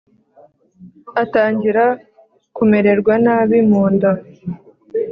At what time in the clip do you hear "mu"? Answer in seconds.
3.69-3.83